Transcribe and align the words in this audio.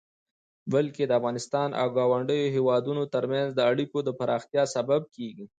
بلکې 0.73 1.03
د 1.05 1.11
افغانستان 1.19 1.69
او 1.81 1.87
ګاونډيو 1.97 2.53
هيوادونو 2.55 3.03
ترمنځ 3.13 3.49
د 3.53 3.59
اړيکو 3.71 3.97
د 4.03 4.09
پراختيا 4.19 4.63
سبب 4.75 5.01
کيږي. 5.15 5.45